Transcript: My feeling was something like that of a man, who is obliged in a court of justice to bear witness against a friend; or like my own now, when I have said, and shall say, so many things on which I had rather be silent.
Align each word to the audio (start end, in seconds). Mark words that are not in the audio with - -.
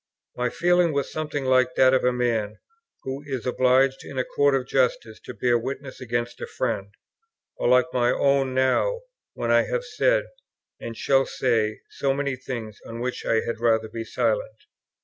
My 0.35 0.49
feeling 0.49 0.93
was 0.93 1.11
something 1.11 1.45
like 1.45 1.75
that 1.75 1.93
of 1.93 2.03
a 2.03 2.11
man, 2.11 2.57
who 3.03 3.21
is 3.23 3.45
obliged 3.45 4.03
in 4.03 4.17
a 4.17 4.23
court 4.23 4.55
of 4.55 4.65
justice 4.65 5.19
to 5.25 5.35
bear 5.35 5.59
witness 5.59 6.01
against 6.01 6.41
a 6.41 6.47
friend; 6.47 6.87
or 7.57 7.67
like 7.69 7.85
my 7.93 8.09
own 8.11 8.55
now, 8.55 9.01
when 9.35 9.51
I 9.51 9.65
have 9.65 9.85
said, 9.85 10.25
and 10.79 10.97
shall 10.97 11.27
say, 11.27 11.81
so 11.91 12.15
many 12.15 12.35
things 12.35 12.79
on 12.83 12.99
which 12.99 13.27
I 13.27 13.41
had 13.41 13.59
rather 13.59 13.89
be 13.89 14.03
silent. 14.03 14.63